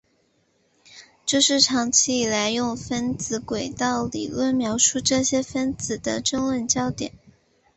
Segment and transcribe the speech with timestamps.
[1.27, 7.13] 这是长期以来用分子轨道理论描述这些分子的争论焦点。